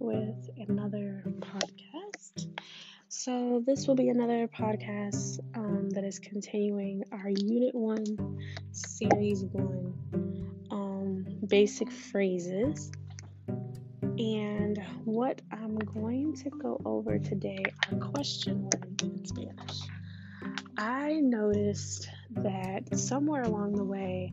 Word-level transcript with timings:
with 0.00 0.50
another 0.68 1.22
podcast. 1.40 2.48
So, 3.08 3.62
this 3.66 3.86
will 3.86 3.94
be 3.94 4.08
another 4.08 4.48
podcast 4.48 5.40
um, 5.56 5.90
that 5.90 6.04
is 6.04 6.18
continuing 6.18 7.04
our 7.12 7.30
Unit 7.30 7.74
1, 7.74 8.38
Series 8.72 9.44
1 9.44 10.56
um, 10.70 11.26
basic 11.46 11.90
phrases. 11.90 12.90
And 14.02 14.82
what 15.04 15.40
I'm 15.52 15.78
going 15.78 16.34
to 16.36 16.50
go 16.50 16.80
over 16.84 17.18
today 17.18 17.64
are 17.90 17.98
question 17.98 18.64
words 18.64 19.02
in 19.02 19.24
Spanish. 19.24 19.80
I 20.78 21.20
noticed 21.20 22.08
that 22.30 22.98
somewhere 22.98 23.42
along 23.42 23.74
the 23.74 23.84
way, 23.84 24.32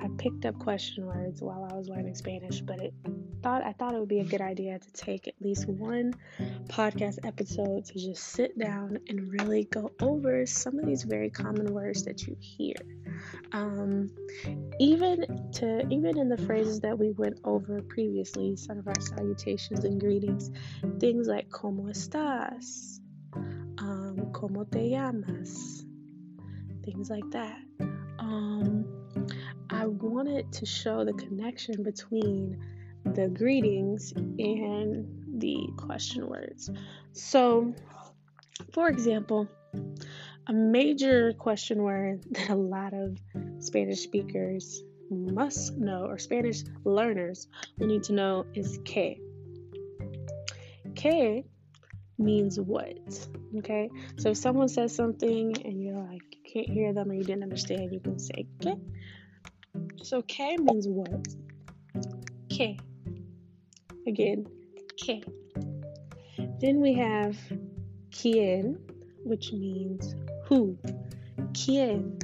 I 0.00 0.08
picked 0.16 0.46
up 0.46 0.58
question 0.58 1.06
words 1.06 1.42
while 1.42 1.68
I 1.70 1.74
was 1.74 1.88
learning 1.88 2.14
Spanish, 2.14 2.60
but 2.60 2.80
it 2.80 2.94
thought 3.42 3.62
I 3.62 3.72
thought 3.72 3.94
it 3.94 3.98
would 3.98 4.08
be 4.08 4.20
a 4.20 4.24
good 4.24 4.40
idea 4.40 4.78
to 4.78 4.92
take 4.92 5.28
at 5.28 5.34
least 5.40 5.66
one 5.66 6.14
podcast 6.66 7.18
episode 7.26 7.84
to 7.86 7.94
just 7.94 8.22
sit 8.22 8.58
down 8.58 8.98
and 9.08 9.32
really 9.32 9.64
go 9.64 9.92
over 10.00 10.46
some 10.46 10.78
of 10.78 10.86
these 10.86 11.02
very 11.04 11.30
common 11.30 11.72
words 11.72 12.04
that 12.04 12.26
you 12.26 12.36
hear. 12.38 12.76
Um, 13.52 14.10
even 14.78 15.50
to 15.52 15.86
even 15.90 16.18
in 16.18 16.28
the 16.28 16.38
phrases 16.38 16.80
that 16.80 16.98
we 16.98 17.10
went 17.12 17.38
over 17.44 17.82
previously, 17.82 18.56
some 18.56 18.78
of 18.78 18.88
our 18.88 19.00
salutations 19.00 19.84
and 19.84 20.00
greetings, 20.00 20.50
things 20.98 21.26
like 21.26 21.48
"Cómo 21.50 21.90
estás," 21.90 23.00
um, 23.34 24.30
"Cómo 24.32 24.70
te 24.70 24.90
llamas," 24.90 25.84
things 26.84 27.10
like 27.10 27.28
that. 27.32 27.60
Um, 28.18 28.86
I 29.80 29.86
wanted 29.86 30.52
to 30.52 30.66
show 30.66 31.06
the 31.06 31.14
connection 31.14 31.82
between 31.82 32.62
the 33.02 33.28
greetings 33.28 34.12
and 34.14 35.40
the 35.40 35.56
question 35.78 36.28
words. 36.28 36.70
So, 37.14 37.74
for 38.74 38.88
example, 38.88 39.48
a 40.46 40.52
major 40.52 41.32
question 41.32 41.82
word 41.82 42.26
that 42.32 42.50
a 42.50 42.54
lot 42.54 42.92
of 42.92 43.16
Spanish 43.60 44.00
speakers 44.00 44.82
must 45.08 45.78
know, 45.78 46.04
or 46.04 46.18
Spanish 46.18 46.62
learners 46.84 47.48
will 47.78 47.86
need 47.86 48.02
to 48.02 48.12
know, 48.12 48.44
is 48.52 48.78
que. 48.84 49.18
Que 50.94 51.42
means 52.18 52.60
what? 52.60 52.98
Okay, 53.56 53.88
so 54.18 54.32
if 54.32 54.36
someone 54.36 54.68
says 54.68 54.94
something 54.94 55.56
and 55.64 55.82
you're 55.82 55.96
like, 55.96 56.20
you 56.32 56.52
can't 56.52 56.68
hear 56.68 56.92
them 56.92 57.10
or 57.10 57.14
you 57.14 57.24
didn't 57.24 57.44
understand, 57.44 57.94
you 57.94 58.00
can 58.00 58.18
say 58.18 58.46
que. 58.60 58.74
So 60.02 60.22
que 60.22 60.56
means 60.58 60.86
what? 60.88 61.26
Que. 62.48 62.78
Again, 64.06 64.46
que. 64.96 65.22
Then 66.60 66.80
we 66.80 66.94
have 66.94 67.36
quien, 68.10 68.78
which 69.24 69.52
means 69.52 70.14
who. 70.44 70.78
Quien. 71.54 72.18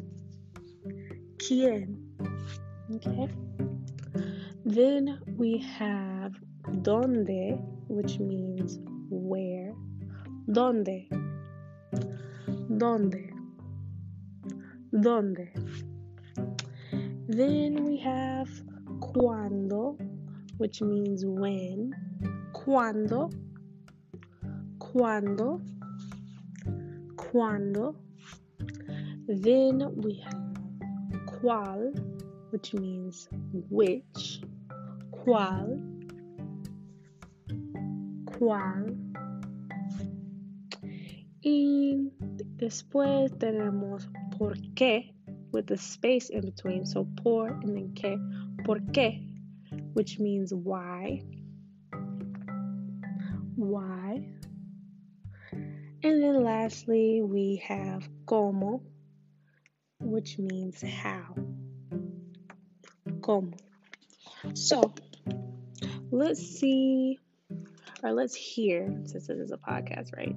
Quien. 1.38 1.96
Okay. 2.94 3.28
Then 4.64 5.20
we 5.36 5.58
have 5.58 6.32
donde, 6.82 7.58
which 7.88 8.18
means 8.18 8.78
where. 9.10 9.72
Donde. 10.50 11.08
Donde. 12.78 13.30
Donde. 14.92 15.48
Then 17.28 17.84
we 17.84 17.96
have 17.98 18.48
cuando, 19.00 19.98
which 20.58 20.80
means 20.80 21.24
when. 21.26 21.92
Cuando. 22.52 23.30
Cuando. 24.78 25.60
Cuando. 27.16 27.96
Then 29.26 29.92
we 29.96 30.20
have 30.20 30.56
cual, 31.26 31.92
which 32.50 32.74
means 32.74 33.28
which. 33.70 34.42
Cual. 35.10 35.80
Cual. 38.26 38.96
Y 41.42 42.12
después 42.56 43.36
tenemos 43.38 44.08
por 44.38 44.54
qué, 44.74 45.15
with 45.56 45.66
the 45.66 45.78
space 45.78 46.28
in 46.28 46.42
between. 46.42 46.84
So 46.84 47.08
por 47.16 47.48
and 47.48 47.74
then 47.74 47.94
que. 47.94 48.18
¿Por 48.64 48.78
qué? 48.92 49.26
Which 49.94 50.18
means 50.18 50.52
why. 50.52 51.22
Why. 53.56 54.22
And 55.52 56.22
then 56.22 56.44
lastly, 56.44 57.22
we 57.22 57.62
have 57.66 58.06
como, 58.26 58.82
which 59.98 60.38
means 60.38 60.82
how. 60.82 61.34
Como. 63.22 63.56
So 64.52 64.94
let's 66.10 66.42
see, 66.42 67.18
let's 68.10 68.34
hear, 68.34 68.88
since 69.04 69.26
this 69.26 69.38
is 69.38 69.52
a 69.52 69.56
podcast, 69.56 70.14
right? 70.16 70.34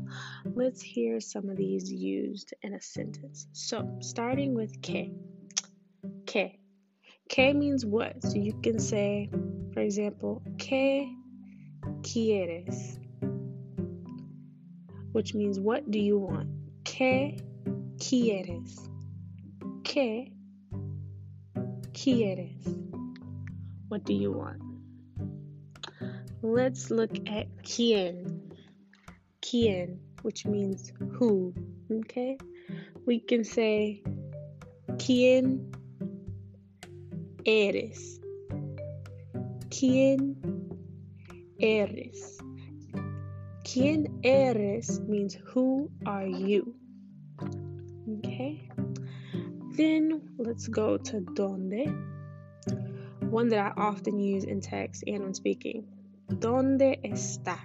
Let's 0.55 0.81
hear 0.81 1.19
some 1.19 1.49
of 1.49 1.57
these 1.57 1.91
used 1.91 2.53
in 2.61 2.73
a 2.73 2.81
sentence. 2.81 3.47
So 3.53 3.97
starting 3.99 4.53
with 4.53 4.81
que. 4.81 5.11
Que. 6.25 6.59
Que 7.27 7.53
means 7.53 7.85
what? 7.85 8.23
So 8.23 8.37
you 8.37 8.53
can 8.61 8.79
say, 8.79 9.29
for 9.73 9.81
example, 9.81 10.41
que 10.57 11.15
quieres? 12.01 12.97
Which 15.11 15.33
means 15.33 15.59
what 15.59 15.89
do 15.91 15.99
you 15.99 16.17
want? 16.17 16.49
Que 16.85 17.37
quieres? 17.97 18.89
Que 19.83 20.31
quieres? 21.93 22.67
What 23.89 24.05
do 24.05 24.13
you 24.13 24.31
want? 24.31 24.68
Let's 26.41 26.89
look 26.89 27.11
at 27.27 27.47
quien. 27.63 28.53
Quien, 29.41 29.99
which 30.21 30.45
means 30.45 30.93
who. 31.11 31.53
Okay? 31.91 32.37
We 33.05 33.19
can 33.19 33.43
say 33.43 34.01
quien 34.97 35.73
eres. 37.45 38.19
¿Quién 39.69 40.35
eres? 41.59 42.37
¿Quién 43.63 44.19
eres 44.23 44.99
means 45.01 45.37
who 45.45 45.89
are 46.05 46.25
you? 46.25 46.73
Okay. 48.19 48.67
Then 49.73 50.21
let's 50.37 50.67
go 50.67 50.97
to 50.97 51.19
donde. 51.19 51.93
One 53.29 53.49
that 53.49 53.73
I 53.77 53.81
often 53.81 54.19
use 54.19 54.45
in 54.45 54.61
text 54.61 55.03
and 55.05 55.21
when 55.23 55.33
speaking. 55.33 55.85
¿Dónde 56.29 56.99
está? 57.03 57.57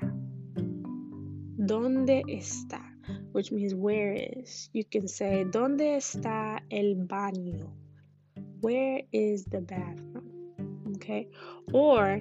¿Dónde 1.57 2.23
está? 2.29 2.81
Which 3.33 3.53
means 3.53 3.75
where 3.75 4.15
is. 4.15 4.71
You 4.73 4.85
can 4.85 5.07
say 5.07 5.45
¿Dónde 5.45 5.97
está 5.97 6.63
el 6.71 6.97
baño? 6.97 7.71
Where 8.63 9.03
is 9.13 9.45
the 9.45 9.61
bathroom? 9.61 10.31
Okay. 10.97 11.29
Or 11.73 12.21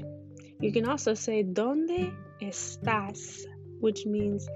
you 0.59 0.71
can 0.73 0.87
also 0.87 1.13
say 1.13 1.43
¿Dónde 1.43 2.13
estás? 2.41 3.45
Which 3.79 4.05
means 4.05 4.47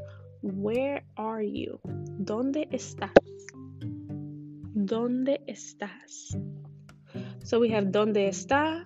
where 0.42 1.04
are 1.16 1.42
you? 1.42 1.80
¿Dónde 1.86 2.68
estás? 2.72 3.12
¿Dónde 4.76 5.40
estás? 5.48 6.36
So 7.44 7.60
we 7.60 7.70
have 7.70 7.92
¿Dónde 7.92 8.28
está? 8.28 8.86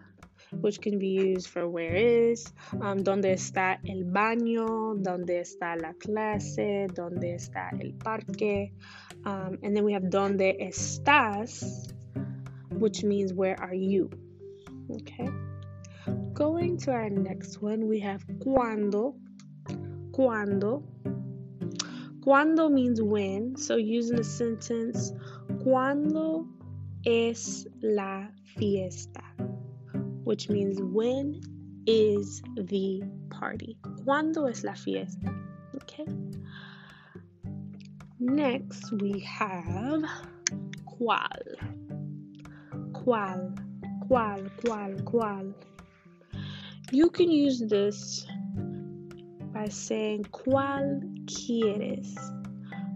Which 0.61 0.79
can 0.79 0.97
be 0.97 1.09
used 1.09 1.47
for 1.49 1.67
where 1.67 1.95
is, 1.95 2.53
um, 2.81 3.03
dónde 3.03 3.33
está 3.33 3.77
el 3.87 4.05
baño, 4.05 4.95
dónde 5.01 5.39
está 5.41 5.75
la 5.75 5.93
clase, 5.93 6.87
dónde 6.93 7.35
está 7.35 7.71
el 7.81 7.93
parque, 7.93 8.71
um, 9.25 9.57
and 9.63 9.75
then 9.75 9.83
we 9.83 9.93
have 9.93 10.03
dónde 10.03 10.61
estás, 10.61 11.93
which 12.69 13.03
means 13.03 13.33
where 13.33 13.59
are 13.59 13.73
you. 13.73 14.09
Okay. 14.89 15.29
Going 16.33 16.77
to 16.79 16.91
our 16.91 17.09
next 17.09 17.61
one, 17.61 17.87
we 17.87 17.99
have 17.99 18.23
cuando. 18.39 19.15
Cuando. 20.11 20.83
Cuando 22.21 22.69
means 22.69 23.01
when, 23.01 23.55
so 23.55 23.77
using 23.77 24.17
the 24.17 24.23
sentence, 24.23 25.11
cuando 25.63 26.47
es 27.05 27.67
la 27.81 28.27
fiesta? 28.55 29.23
Which 30.23 30.49
means 30.49 30.81
when 30.81 31.41
is 31.87 32.41
the 32.55 33.03
party? 33.29 33.77
¿Cuándo 34.05 34.49
es 34.49 34.63
la 34.63 34.73
fiesta? 34.73 35.33
Okay. 35.75 36.05
Next 38.19 38.91
we 38.93 39.19
have 39.21 40.03
cuál. 40.85 41.41
Cuál, 42.93 43.55
cuál, 44.07 44.51
cuál, 44.63 45.03
cuál. 45.03 45.53
You 46.91 47.09
can 47.09 47.31
use 47.31 47.61
this 47.61 48.27
by 49.53 49.67
saying 49.69 50.23
¿Cuál 50.25 51.25
quieres? 51.25 52.15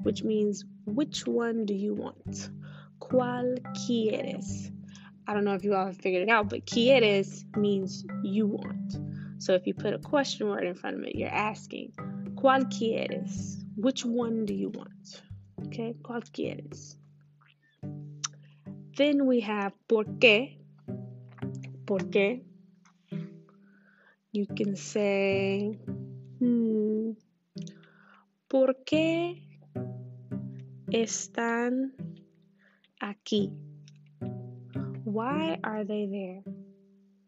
Which 0.03 0.23
means 0.23 0.65
which 0.85 1.25
one 1.25 1.65
do 1.65 1.73
you 1.73 1.93
want? 1.93 2.49
¿Cuál 2.99 3.57
quieres? 3.73 4.71
I 5.27 5.33
don't 5.33 5.43
know 5.43 5.53
if 5.53 5.63
you 5.63 5.73
all 5.73 5.87
have 5.87 5.97
figured 5.97 6.23
it 6.23 6.29
out, 6.29 6.49
but 6.49 6.65
quieres 6.65 7.43
means 7.57 8.05
you 8.23 8.47
want. 8.47 8.97
So 9.39 9.53
if 9.53 9.65
you 9.67 9.73
put 9.73 9.93
a 9.93 9.99
question 9.99 10.47
word 10.47 10.63
in 10.63 10.75
front 10.75 10.97
of 10.97 11.03
it, 11.03 11.15
you're 11.15 11.29
asking, 11.29 11.93
¿Cuál 12.35 12.69
quieres? 12.69 13.63
Which 13.75 14.05
one 14.05 14.45
do 14.45 14.53
you 14.53 14.69
want? 14.69 15.21
Okay, 15.67 15.95
¿Cuál 16.01 16.23
quieres? 16.31 16.95
Then 18.97 19.25
we 19.25 19.41
have 19.41 19.73
¿Por 19.87 20.05
qué? 20.19 20.57
¿Por 21.85 21.99
qué? 22.09 22.43
You 24.31 24.45
can 24.47 24.75
say, 24.75 25.79
hmm, 26.39 27.11
¿por 28.49 28.75
qué 28.85 29.41
están 30.91 31.93
aquí? 32.99 33.51
Why 35.15 35.57
are 35.63 35.85
they 35.85 36.09
there? 36.11 36.53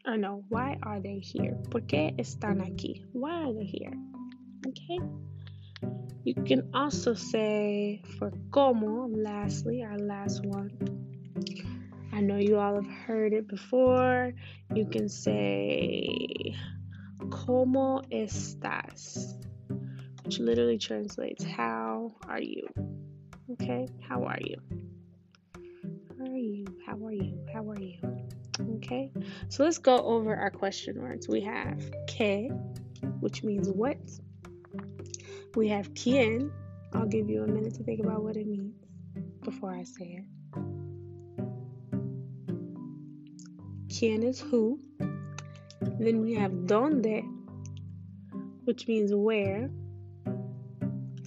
Or 0.06 0.18
no, 0.18 0.44
why 0.50 0.78
are 0.84 1.00
they 1.00 1.20
here? 1.20 1.58
¿Por 1.72 1.88
qué 1.88 2.14
están 2.18 2.60
aquí? 2.60 3.06
Why 3.14 3.44
are 3.44 3.54
they 3.54 3.64
here? 3.64 3.94
Okay. 4.68 5.00
You 6.26 6.34
can 6.34 6.70
also 6.74 7.14
say 7.14 8.02
for 8.20 8.34
como, 8.52 9.08
lastly, 9.08 9.84
our 9.84 9.98
last 10.00 10.46
one. 10.46 10.70
I 12.12 12.20
know 12.20 12.36
you 12.36 12.60
all 12.60 12.76
have 12.76 12.92
heard 13.08 13.32
it 13.32 13.48
before. 13.48 14.34
You 14.76 14.86
can 14.88 15.08
say 15.08 16.58
¿Cómo 17.30 18.04
estás? 18.12 19.34
Which 20.26 20.40
literally 20.40 20.78
translates 20.78 21.46
How 21.46 22.12
are 22.28 22.42
you? 22.42 22.68
Okay, 23.54 23.88
how 24.10 24.26
are 24.26 24.40
you? 24.42 24.87
Are 26.38 26.40
you? 26.40 26.66
How 26.86 27.04
are 27.04 27.12
you? 27.12 27.40
How 27.52 27.68
are 27.68 27.80
you? 27.80 27.98
Okay, 28.76 29.12
so 29.50 29.64
let's 29.64 29.80
go 29.80 29.98
over 29.98 30.36
our 30.36 30.52
question 30.52 31.02
words. 31.02 31.28
We 31.28 31.42
have 31.42 31.82
que, 32.06 32.52
which 33.22 33.44
means 33.44 33.70
what. 33.70 33.98
We 35.56 35.68
have 35.70 35.96
quién. 35.96 36.52
I'll 36.94 37.08
give 37.08 37.28
you 37.28 37.42
a 37.44 37.48
minute 37.48 37.74
to 37.74 37.84
think 37.84 38.02
about 38.02 38.22
what 38.22 38.36
it 38.38 38.46
means 38.46 38.76
before 39.44 39.74
I 39.74 39.82
say 39.82 40.20
it. 40.20 40.26
Quién 43.88 44.24
is 44.24 44.40
who. 44.40 44.80
Then 46.00 46.22
we 46.22 46.36
have 46.36 46.68
donde, 46.68 47.24
which 48.66 48.88
means 48.88 49.12
where. 49.12 49.72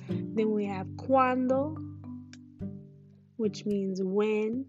Then 0.08 0.52
we 0.52 0.66
have 0.66 0.86
cuando, 0.96 1.76
which 3.40 3.64
means 3.64 4.02
when. 4.02 4.66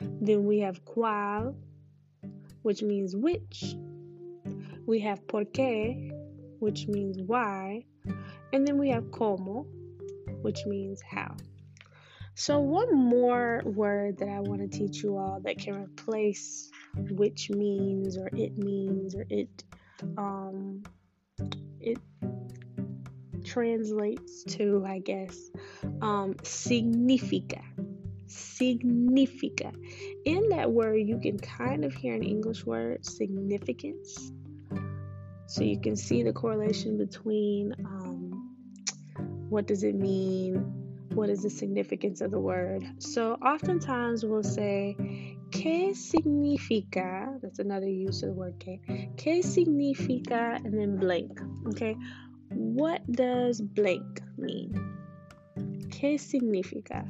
Then 0.00 0.44
we 0.44 0.60
have 0.60 0.84
cuál, 0.84 1.56
which 2.62 2.82
means 2.82 3.16
which. 3.16 3.74
We 4.86 5.00
have 5.00 5.26
por 5.26 5.42
qué, 5.42 6.12
which 6.60 6.86
means 6.86 7.18
why. 7.20 7.84
And 8.52 8.64
then 8.64 8.78
we 8.78 8.90
have 8.90 9.10
como, 9.10 9.66
which 10.42 10.64
means 10.66 11.02
how. 11.02 11.34
So, 12.36 12.60
one 12.60 12.94
more 12.94 13.62
word 13.64 14.18
that 14.18 14.28
I 14.28 14.38
want 14.38 14.60
to 14.60 14.68
teach 14.68 15.02
you 15.02 15.16
all 15.16 15.40
that 15.44 15.58
can 15.58 15.74
replace 15.74 16.70
which 17.10 17.50
means 17.50 18.16
or 18.16 18.28
it 18.32 18.56
means 18.56 19.16
or 19.16 19.26
it 19.28 19.64
um 20.16 20.84
it 21.80 21.98
translates 23.44 24.44
to 24.44 24.84
I 24.86 24.98
guess 24.98 25.50
um 26.00 26.34
significa 26.42 27.62
significa 28.26 29.72
in 30.24 30.48
that 30.48 30.70
word 30.70 30.96
you 30.96 31.18
can 31.18 31.38
kind 31.38 31.84
of 31.84 31.94
hear 31.94 32.14
an 32.14 32.22
English 32.22 32.64
word 32.64 33.04
significance 33.04 34.32
so 35.46 35.62
you 35.62 35.80
can 35.80 35.94
see 35.94 36.22
the 36.22 36.32
correlation 36.32 36.96
between 36.96 37.74
um, 37.84 38.56
what 39.48 39.66
does 39.66 39.84
it 39.84 39.94
mean 39.94 40.84
what 41.14 41.30
is 41.30 41.42
the 41.42 41.50
significance 41.50 42.20
of 42.20 42.30
the 42.30 42.40
word. 42.40 42.84
So 42.98 43.34
oftentimes 43.34 44.24
we'll 44.24 44.42
say, 44.42 44.96
¿Qué 45.50 45.94
significa? 45.94 47.40
That's 47.40 47.60
another 47.60 47.88
use 47.88 48.22
of 48.24 48.30
the 48.30 48.34
word 48.34 48.58
que. 48.58 48.80
¿Qué 49.16 49.44
significa? 49.44 50.56
And 50.64 50.76
then 50.76 50.96
blank. 50.96 51.40
Okay. 51.68 51.96
What 52.54 53.10
does 53.10 53.60
blank 53.60 54.22
mean? 54.36 54.72
¿Qué 55.90 56.18
significa? 56.18 57.06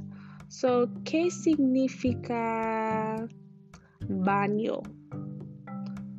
So, 0.48 0.88
¿qué 1.04 1.30
significa 1.30 3.28
baño? 4.08 4.82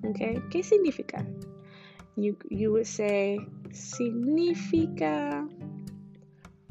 Okay. 0.05 0.39
¿Qué 0.49 0.63
significa? 0.63 1.25
You, 2.15 2.37
you 2.49 2.71
would 2.71 2.87
say, 2.87 3.39
significa 3.71 5.47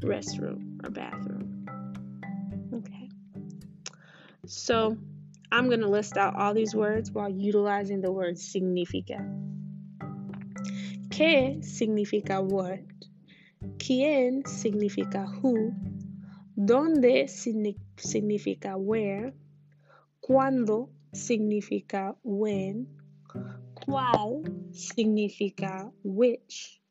restroom 0.01 0.79
or 0.83 0.89
bathroom. 0.89 1.67
Okay. 2.73 3.09
So 4.47 4.97
I'm 5.51 5.67
going 5.67 5.81
to 5.81 5.89
list 5.89 6.17
out 6.17 6.35
all 6.35 6.53
these 6.53 6.75
words 6.75 7.11
while 7.11 7.29
utilizing 7.29 8.01
the 8.01 8.11
word 8.11 8.35
significa. 8.35 9.44
Que 11.15 11.61
significa 11.61 12.41
what? 12.41 12.81
Quién 13.77 14.43
significa 14.45 15.25
who. 15.25 15.71
Donde 16.55 17.27
significa 17.27 18.77
where. 18.77 19.33
Cuando 20.19 20.89
significa 21.13 22.15
when. 22.23 22.87
Cuál 23.73 24.43
significa 24.71 25.91
which. 26.03 26.81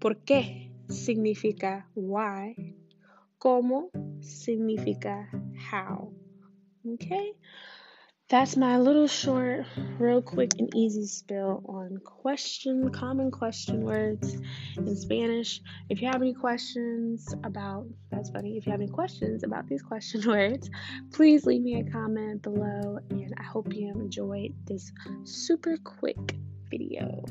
¿Por 0.00 0.16
qué? 0.24 0.70
significa 0.90 1.88
why, 1.94 2.74
como 3.38 3.90
significa 4.20 5.30
how. 5.54 6.12
Okay? 6.84 7.34
That's 8.30 8.56
my 8.56 8.78
little 8.78 9.08
short, 9.08 9.66
real 9.98 10.22
quick 10.22 10.52
and 10.60 10.72
easy 10.76 11.04
spill 11.04 11.64
on 11.66 11.98
question, 12.04 12.88
common 12.90 13.32
question 13.32 13.80
words 13.80 14.36
in 14.76 14.94
Spanish. 14.94 15.60
If 15.88 16.00
you 16.00 16.06
have 16.06 16.22
any 16.22 16.32
questions 16.32 17.34
about, 17.42 17.88
that's 18.12 18.30
funny, 18.30 18.56
if 18.56 18.66
you 18.66 18.70
have 18.70 18.80
any 18.80 18.88
questions 18.88 19.42
about 19.42 19.66
these 19.66 19.82
question 19.82 20.22
words, 20.28 20.70
please 21.12 21.44
leave 21.44 21.62
me 21.62 21.80
a 21.80 21.90
comment 21.90 22.40
below 22.42 23.00
and 23.10 23.34
I 23.36 23.42
hope 23.42 23.74
you 23.74 23.88
enjoyed 23.88 24.54
this 24.64 24.92
super 25.24 25.76
quick 25.78 26.36
video. 26.70 27.24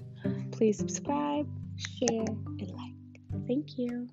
Please 0.52 0.78
subscribe, 0.78 1.48
share, 1.78 2.26
and 2.28 2.72
like. 2.72 3.48
Thank 3.48 3.78
you. 3.78 4.10